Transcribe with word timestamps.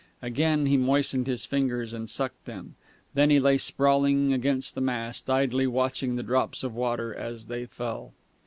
Again 0.23 0.65
he 0.65 0.77
moistened 0.77 1.27
his 1.27 1.45
fingers 1.45 1.93
and 1.93 2.09
sucked 2.09 2.45
them; 2.45 2.73
then 3.13 3.29
he 3.29 3.39
lay 3.39 3.59
sprawling 3.59 4.33
against 4.33 4.73
the 4.73 4.81
mast, 4.81 5.29
idly 5.29 5.67
watching 5.67 6.15
the 6.15 6.23
drops 6.23 6.63
of 6.63 6.73
water 6.73 7.13
as 7.13 7.45
they 7.45 7.67
fell. 7.67 8.11